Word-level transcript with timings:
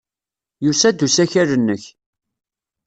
Yusa-d 0.65 0.99
usakal-nnek. 1.05 1.83